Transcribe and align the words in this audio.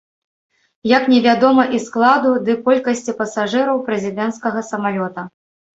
Як 0.91 1.03
невядома 1.13 1.67
і 1.77 1.81
складу 1.85 2.31
ды 2.49 2.57
колькасці 2.69 3.17
пасажыраў 3.21 3.77
прэзідэнцкага 3.93 4.69
самалёта. 4.77 5.33